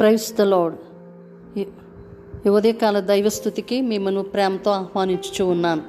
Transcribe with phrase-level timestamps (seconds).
[0.00, 0.74] Price the lord
[1.58, 5.82] ఈ- ఉదయకాల దైవస్థుతికి మిమ్మను ప్రేమతో ఆహ్వానించుచు ఉన్నాను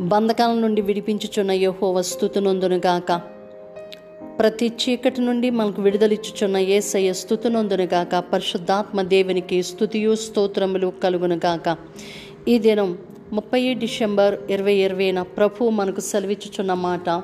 [0.00, 3.20] బంధకాల నుండి విడిపించుచున్న యహోవ స్థుతునందునుగాక.
[4.38, 8.24] ప్రతి చీకటి నుండి మనకు విడుదలిచ్చుచున్న ఏసయ్య స్థుతునందునుగాక.
[8.32, 11.76] పరిశుద్ధాత్మ దేవునికి స్థుతియు స్తోత్రములు కలుగునుగాక.
[12.48, 12.98] ఈ దినం
[13.32, 17.22] ముప్పై డిసెంబర్ ఇరవై ఇరవైన ప్రభు మనకు సెలవిచ్చుచున్న మాట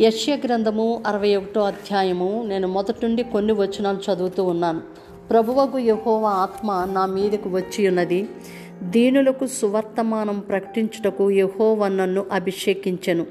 [0.00, 2.44] యశ్య గ్రంథము అరవై ఒకటో అధ్యాయము.
[2.46, 4.80] నేను మొదటి నుండి కొన్ని వచనాలు చదువుతూ ఉన్నాను.
[5.30, 8.28] ప్రభువకు యహోవ ఆత్మ నా మీదకు వచ్చి ఉన్నది.
[8.82, 13.26] దీనులకు సువర్తమానం ప్రకటించుటకు యహోవ నన్ను అభిషేకించెను.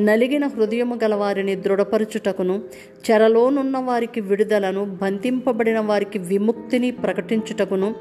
[0.00, 2.62] నలిగిన హృదయము గలవారిని దృఢపరచుటకును
[3.10, 7.94] చెరలోనున్న వారికి విడుదలను బంధింపబడిన వారికి విముక్తిని ప్రకటించుటకును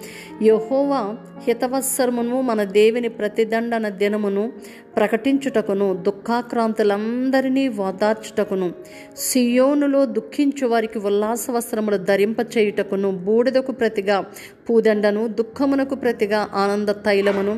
[0.43, 1.15] యహోవ
[1.47, 4.51] హితవత్సరమును మన దేవుని ప్రతిదండన దినమును
[4.95, 8.73] ప్రకటించుటకును దుఃఖాక్రాంతులందరినీ ఓదార్చుటకును
[9.17, 14.25] సియోనులో దుఃఖించు వారికి ఉల్లాస వస్త్రములు ధరింపచేయుటకును బూడిదకు ప్రతిగా
[14.69, 17.53] పూదండను దుఃఖమునకు ప్రతిగా ఆనంద తైలమును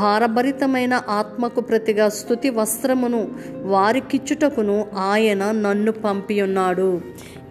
[0.00, 3.22] భారభరితమైన ఆత్మకు ప్రతిగా స్థుతి వస్త్రమును
[3.74, 4.78] వారికిచ్చుటకును
[5.10, 6.90] ఆయన నన్ను పంపియున్నాడు.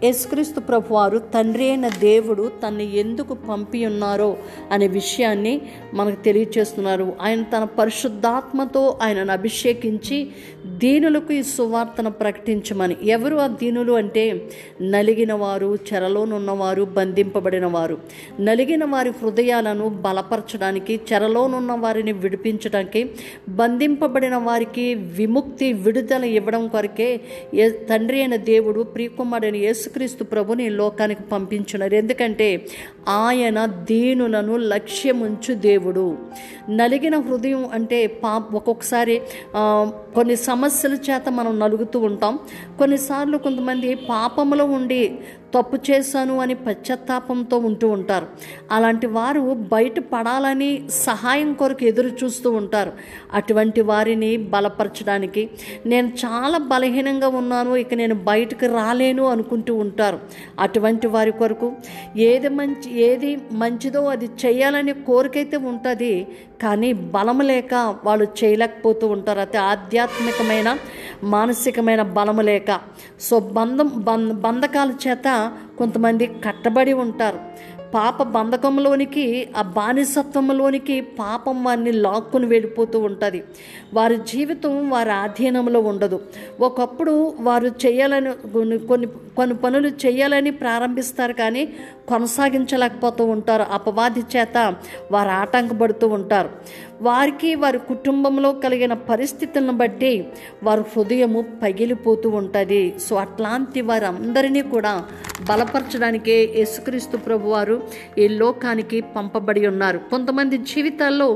[0.03, 4.37] యేసుక్రీస్తు ప్రభువారు తండ్రి అయిన దేవుడు తన్ని ఎందుకు పంపి ఉన్నారో
[4.71, 5.61] అనే విషయాన్ని
[5.93, 7.13] మనకు తెలియచేస్తున్నారు.
[7.21, 10.29] ఆయన తన పరిశుద్ధాత్మతో ఆయనను అభిషేకించి
[10.77, 12.97] దీనులకు ఈ సువార్తను ప్రకటించమని.
[13.03, 14.47] ఎవరు ఆ దీనులు అంటే?
[14.81, 17.97] నలిగిన వారు చెరలోనున్నవారు బంధింపబడిన వారు
[18.39, 23.09] నలిగిన వారి హృదయాలను బలపరచడానికి చెరలోనున్న వారిని విడిపించడానికి
[23.49, 27.21] బంధింపబడిన వారికి విముక్తి విడుదల ఇవ్వడం కొరకే
[27.89, 29.55] తండ్రి అయిన దేవుడు ప్రియకుమారుడైన
[29.89, 31.93] యేసుక్రీస్తు ప్రభుని లోకానికి పంపించున్నారు.
[31.99, 32.47] ఎందుకంటే
[33.09, 33.59] ఆయన
[33.89, 36.05] దీనులను లక్ష్యముంచు దేవుడు.
[36.69, 39.15] నలిగిన హృదయం అంటే పా ఒక్కొక్కసారి
[40.15, 42.33] కొన్ని సమస్యల చేత మనం నలుగుతూ ఉంటాం.
[42.79, 45.01] కొన్నిసార్లు కొంతమంది పాపములో ఉండి
[45.53, 48.27] తప్పు చేశాను అని పశ్చాత్తాపంతో ఉంటూ ఉంటారు.
[48.71, 49.41] అలాంటి వారు
[49.73, 52.91] బయట పడాలని సహాయం కొరకు ఎదురు చూస్తూ ఉంటారు.
[53.33, 55.43] అటువంటి వారిని బలపరచడానికి
[55.85, 60.19] నేను చాలా బలహీనంగా ఉన్నాను ఇక నేను బయటకు రాలేను అనుకుంటూ ఉంటారు.
[60.59, 61.69] అటువంటి వారి కొరకు
[62.17, 66.13] ఏది మంచి ఏది మంచిదో అది చేయాలనే కోరికైతే ఉంటుంది
[66.61, 67.73] కానీ బలం లేక
[68.03, 69.39] వాళ్ళు చేయలేకపోతూ ఉంటారు.
[69.39, 70.69] అయితే ఆధ్యాత్మికమైన
[71.23, 72.79] మానసికమైన బలము లేక.
[73.19, 77.39] సో బంధం బంధ బంధకాల చేత కొంతమంది కట్టబడి ఉంటారు.
[77.93, 83.43] పాప బంధకంలోనికి ఆ బానిసత్వంలోనికి పాపం వారిని లాక్కుని వెళ్ళిపోతూ ఉంటుంది.
[83.93, 86.21] వారి జీవితం వారి ఆధీనంలో ఉండదు.
[86.61, 88.49] ఒకప్పుడు వారు చేయాలని
[88.87, 89.07] కొన్ని
[89.39, 91.63] కొన్ని పనులు చేయాలని ప్రారంభిస్తారు కానీ
[92.07, 93.65] కొనసాగించలేకపోతూ ఉంటారు.
[93.71, 94.57] అపవాది చేత
[95.11, 96.49] వారు ఆటంకపడుతూ ఉంటారు.
[97.01, 100.11] వారికి వారి కుటుంబంలో కలిగిన పరిస్థితులను బట్టి
[100.63, 102.81] వారి హృదయము పగిలిపోతూ ఉంటుంది.
[102.99, 104.93] సో అట్లాంటి వారందరినీ కూడా
[105.49, 107.77] బలపరచడానికే యేసుక్రీస్తు ప్రభు వారు
[108.17, 109.97] ఈ లోకానికి పంపబడి ఉన్నారు.
[110.11, 111.29] కొంతమంది జీవితాల్లో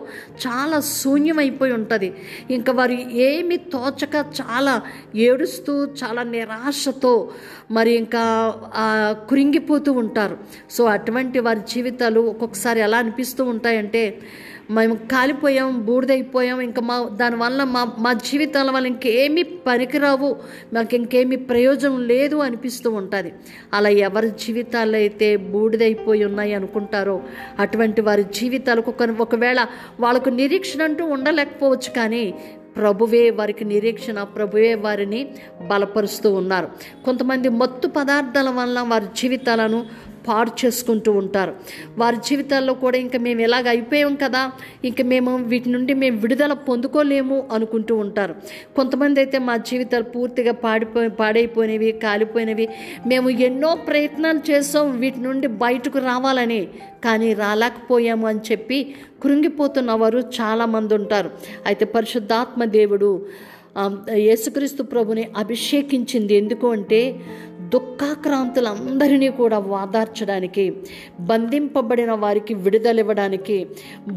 [0.47, 2.09] చాలా శూన్యమైపోయి ఉంటుంది.
[2.52, 2.97] ఇంకా వారు
[3.28, 4.75] ఏమి తోచక చాలా
[5.16, 7.13] ఏడుస్తూ చాలా నిరాశతో
[7.72, 8.24] మరి ఇంకా
[9.30, 10.36] కురింగిపోతూ కృంగిపోతూ ఉంటారు.
[10.72, 14.02] సో అటువంటి వారి జీవితాలు ఒక్కొక్కసారి ఎలా అనిపిస్తూ ఉంటాయంటే
[14.72, 20.30] మేము కాలిపోయాం బూడిదైపోయాం ఇంకా మా దానివల్ల మా మా జీవితాల వల్ల ఇంకేమీ పనికిరావు
[20.74, 23.34] మాకు ఇంకేమీ ప్రయోజనం లేదు అనిపిస్తూ ఉంటుంది.
[23.74, 27.18] అలా ఎవరి జీవితాలు అయితే బూడిదైపోయి ఉన్నాయి అనుకుంటారో
[27.60, 29.60] అటువంటి వారి జీవితాలకు ఒక ఒకవేళ
[30.00, 32.25] వాళ్ళకు నిరీక్షణ అంటూ ఉండలేకపోవచ్చు కానీ
[32.78, 35.22] ప్రభువే వారికి నిరీక్షణ ప్రభువే వారిని
[35.68, 36.68] బలపరుస్తూ ఉన్నారు.
[37.06, 39.86] కొంతమంది మత్తు పదార్థాల వల్ల వారి జీవితాలను
[40.28, 41.54] పాడు చేసుకుంటూ ఉంటారు.
[42.02, 44.42] వారి జీవితాల్లో కూడా ఇంకా మేము ఎలాగ అయిపోయాం కదా
[44.90, 48.36] ఇంకా మేము వీటి నుండి మేము విడుదల పొందుకోలేము అనుకుంటూ ఉంటారు.
[48.78, 52.68] కొంతమంది అయితే మా జీవితాలు పూర్తిగా పాడిపోయి పాడైపోయినవి కాలిపోయినవి.
[53.12, 56.62] మేము ఎన్నో ప్రయత్నాలు చేసాం వీటి నుండి బయటకు రావాలని
[57.06, 58.78] కానీ రాలేకపోయాము అని చెప్పి
[59.24, 61.30] కృంగిపోతున్న వారు చాలామంది ఉంటారు.
[61.70, 63.10] అయితే పరిశుద్ధాత్మ దేవుడు
[64.28, 67.00] యేసుక్రీస్తు ప్రభుని అభిషేకించింది ఎందుకు అంటే
[67.74, 70.66] దుఃఖాక్రాంతులందరినీ కూడా వాదార్చడానికి
[71.30, 73.58] బంధింపబడిన వారికి విడుదలివ్వడానికి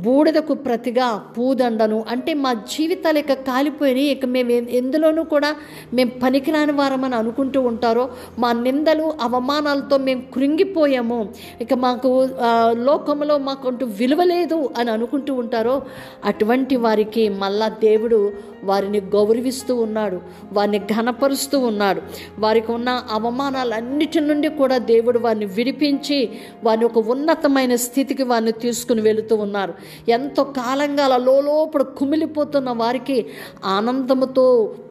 [0.04, 1.98] బూడిదకు ప్రతిగా పూదండను.
[2.12, 4.08] అంటే మా జీవితాలు ఇక కాలిపోయినాయి.
[4.16, 4.50] ఇక మేము
[4.80, 5.50] ఎందులోనూ కూడా
[5.96, 8.04] మేము పనికిరాని వారమని అనుకుంటూ ఉంటారో
[8.38, 11.20] మా నిందలు అవమానాలతో మేము కృంగిపోయాము.
[11.60, 12.10] ఇక మాకు
[12.88, 15.76] లోకంలో మాకంటూ విలువ లేదు అని అనుకుంటూ ఉంటారో
[16.24, 18.20] అటువంటి వారికి మళ్ళా దేవుడు
[18.64, 20.18] వారిని గౌరవిస్తూ ఉన్నాడు.
[20.52, 22.00] వారిని ఘనపరుస్తూ ఉన్నాడు.
[22.44, 26.18] వారికి ఉన్న అవమానం అవమానాలన్నిటి నుండి కూడా దేవుడు వారిని విడిపించి
[26.64, 29.74] వారిని ఒక ఉన్నతమైన స్థితికి వారిని తీసుకుని వెళుతూ ఉన్నారు.
[30.08, 33.18] ఎంతో కాలంగా అలా లోపల కుమిలిపోతున్న వారికి
[33.64, 34.46] ఆనందముతో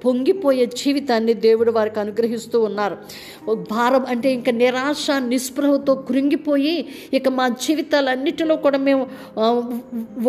[0.06, 2.98] పొంగిపోయే జీవితాన్ని దేవుడు వారికి అనుగ్రహిస్తూ ఉన్నారు.
[3.72, 6.76] భారం అంటే ఇంకా నిరాశ నిస్పృహతో కృంగిపోయి
[7.14, 9.04] ఇక మా జీవితాలన్నిటిలో కూడా మేము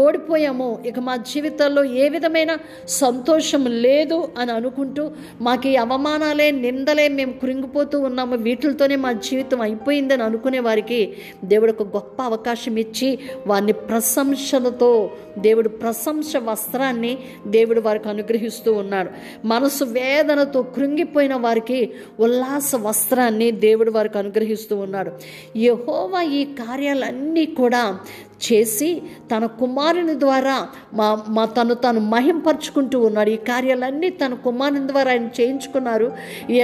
[0.00, 0.69] ఓడిపోయాము.
[0.87, 2.52] ఇక మా జీవితాల్లో ఏ విధమైన
[2.88, 5.05] సంతోషం లేదు అని అనుకుంటూ
[5.40, 8.43] మాకు ఈ అవమానాలే నిందలే మేము కృంగిపోతూ ఉన్నాము.
[8.43, 11.13] వీటితోనే మా జీవితం అయిపోయిందని అనుకునే వారికి
[11.45, 19.11] దేవుడు ఒక గొప్ప అవకాశం ఇచ్చి వారిని ప్రశంసలతో దేవుడు ప్రశంస వస్త్రాన్ని దేవుడు వారికి అనుగ్రహిస్తూ ఉన్నాడు.
[19.45, 25.11] మనసు వేదనతో కృంగిపోయిన వారికి ఉల్లాస వస్త్రాన్ని దేవుడు వారికి అనుగ్రహిస్తూ ఉన్నాడు.
[25.59, 27.99] యహోవా ఈ కార్యాలన్నీ కూడా
[28.44, 29.03] చేసి
[29.33, 33.31] తన కుమారుని ద్వారా మా మా తను తను మహింపరుచుకుంటూ ఉన్నాడు.
[33.31, 36.09] ఈ కార్యాలన్నీ తన కుమారుని ద్వారా ఆయన చేయించుకున్నారు.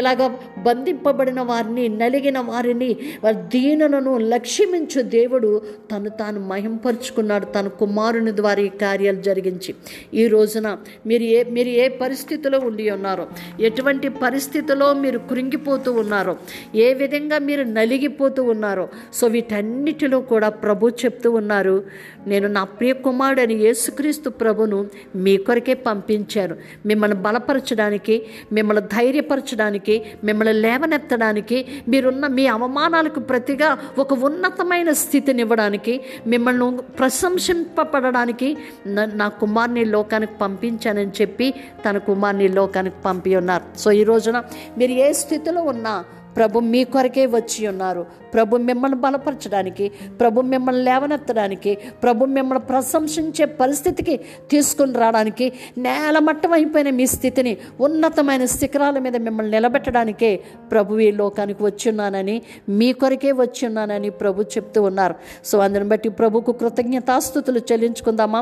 [0.00, 0.20] ఎలాగ
[0.66, 2.90] బంధింపబడిన వారిని నలిగిన వారిని
[3.24, 5.50] వారి దీనులను లక్ష్యమించు దేవుడు
[5.92, 9.74] తను తాను మహింపరుచుకున్నాడు తన కుమారుని ద్వారా ఈ కార్యాలు జరిగించి.
[10.14, 10.76] ఈ రోజున
[11.06, 13.26] మీరు ఏ మీరు ఏ పరిస్థితిలో ఉండి ఉన్నారో
[13.60, 16.36] ఎటువంటి పరిస్థితిలో మీరు కృంగిపోతూ ఉన్నారో
[16.74, 21.61] ఏ విధంగా మీరు నలిగిపోతూ ఉన్నారో సో వీటన్నిటిలో కూడా ప్రభు చెప్తూ ఉన్నారు.
[22.26, 26.56] నేను నా ప్రియ కుమారుడు అని యేసుక్రీస్తు ప్రభును మీ కొరకే పంపించాను.
[26.86, 28.22] మిమ్మల్ని బలపరచడానికి
[28.52, 38.56] మిమ్మల్ని ధైర్యపరచడానికి మిమ్మల్ని లేవనెత్తడానికి మీరున్న మీ అవమానాలకు ప్రతిగా ఒక ఉన్నతమైన స్థితినివ్వడానికి మిమ్మల్ని ప్రశంసింపబడడానికి
[38.86, 41.54] నా- నా కుమార్ని లోకానికి పంపించానని చెప్పి
[41.88, 44.42] తన కుమార్ని లోకానికి పంపి ఉన్నారు సో ఈ రోజున
[44.78, 46.04] మీరు ఏ స్థితిలో ఉన్నా
[46.36, 48.21] ప్రభు మీ కొరకే వచ్చి ఉన్నారు.
[48.32, 49.86] ప్రభు మిమ్మల్ని బలపరచడానికి
[50.20, 54.14] ప్రభు మిమ్మల్ని లేవనెత్తడానికి ప్రభు మిమ్మల్ని ప్రశంసించే పరిస్థితికి
[54.50, 55.46] తీసుకుని రావడానికి
[55.78, 60.30] నేలమట్టం అయిపోయిన మీ స్థితిని ఉన్నతమైన శిఖరాల మీద మిమ్మల్ని నిలబెట్టడానికే
[60.72, 62.36] ప్రభు ఈ లోకానికి వచ్చి ఉన్నానని
[62.78, 65.14] మీ కొరకే వచ్చిన్నానని ప్రభు చెప్తూ ఉన్నారు.
[65.44, 68.40] సో అందుని బట్టి ప్రభుకు కృతజ్ఞతాస్థుతులు చెల్లించుకుందామా?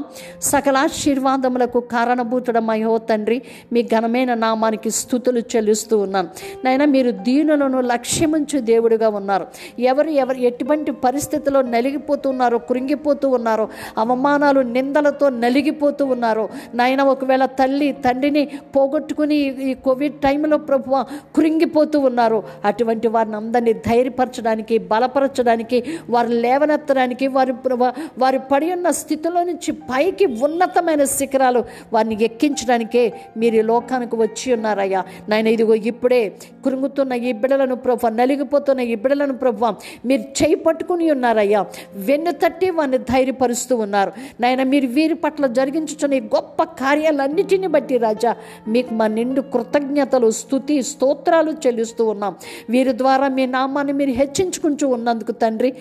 [0.50, 3.38] సకల ఆశీర్వాదములకు కారణభూతుడమయ్యో తండ్రి
[3.72, 6.28] మీ ఘనమైన నామానికి స్థుతులు చెల్లిస్తూ ఉన్నాను
[6.64, 9.46] నైనా మీరు దీనులను లక్ష్యముంచు దేవుడిగా ఉన్నారు.
[9.84, 13.66] ఎవరు ఎవరు ఎటువంటి పరిస్థితిలో నలిగిపోతున్నారో కృంగిపోతూ ఉన్నారో
[13.98, 16.44] అవమానాలు నిందలతో నలిగిపోతూ ఉన్నారో
[16.74, 18.42] నాయన ఒకవేళ తల్లి తండ్రిని
[18.74, 20.90] పోగొట్టుకుని ఈ- కోవిడ్ టైంలో ప్రభు
[21.36, 25.78] కృంగిపోతూ ఉన్నారు అటువంటి వారిని అందరినీ ధైర్యపరచడానికి బలపరచడానికి
[26.10, 31.62] వారు లేవనెత్తడానికి వారి ప్ర- వారి పడి ఉన్న స్థితిలో నుంచి పైకి ఉన్నతమైన శిఖరాలు
[31.92, 33.04] వారిని ఎక్కించడానికే
[33.36, 35.00] మీరు ఈ లోకానికి వచ్చి ఉన్నారయ్యా.
[35.28, 36.20] నాయన ఇదిగో ఇప్పుడే
[36.64, 39.64] కృంగుతున్న ఈ బిడలను ప్రభు నలిగిపోతున్న ఈ బిడలను ప్రభు
[40.06, 41.66] మీరు చేయి పట్టుకుని ఉన్నారయ్యా.
[41.94, 44.12] వెన్ను తట్టి వారిని ధైర్యపరుస్తూ ఉన్నారు.
[44.40, 48.36] నాయన మీరు వీరి పట్ల జరిగించుచున్న ఈ గొప్ప కార్యాలన్నిటిని బట్టి రాజా
[48.68, 52.34] మీకు మా నిండు కృతజ్ఞతలు స్థుతి స్తోత్రాలు చెల్లిస్తూ ఉన్నాం.
[52.70, 55.72] వీరి ద్వారా మీ నామాన్ని మీరు హెచ్చించుకుంటూ ఉన్నందుకు తండ్రి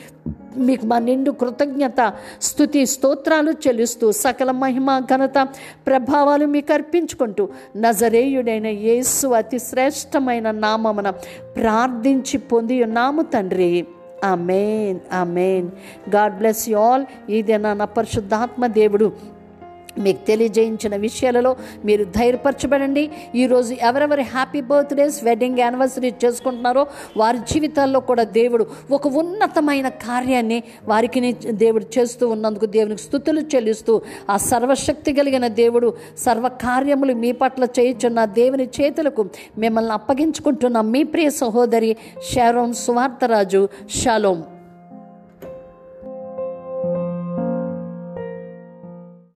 [0.59, 5.47] మీకు మా నిండు కృతజ్ఞత స్థుతి స్తోత్రాలు చెల్లిస్తూ సకల మహిమ ఘనత
[5.87, 11.09] ప్రభావాలు మీకు అర్పించుకుంటూ నజరేయుడైన యేసు అతి శ్రేష్టమైన నామమున
[11.57, 13.87] ప్రార్థించి పొంది ఉన్నాము తండ్రి.
[14.23, 15.67] Amen amen
[16.15, 17.05] God bless you all.
[17.29, 19.38] ఇదే నా పరిశుద్ధాత్మ దేవుడు
[19.97, 21.55] మీకు తెలియజేయించిన విషయాలలో
[21.85, 23.11] మీరు ధైర్యపరచబడండి.
[23.35, 26.87] ఈరోజు ఎవరెవరి హ్యాపీ బర్త్డేస్ వెడ్డింగ్ యానివర్సరీ చేసుకుంటున్నారో
[27.17, 34.37] వారి జీవితాల్లో కూడా దేవుడు ఒక ఉన్నతమైన కార్యాన్ని వారికి దేవుడు చేస్తూ ఉన్నందుకు దేవునికి స్థుతులు చెల్లిస్తూ ఆ
[34.37, 41.97] సర్వశక్తి కలిగిన దేవుడు సర్వ కార్యములు మీ పట్ల చేయుచున్న దేవుని చేతులకు మిమ్మల్ని అప్పగించుకుంటున్న మీ ప్రియ సహోదరి
[42.33, 43.69] షారోన్ సువార్తరాజు.
[44.03, 44.43] షాలోం.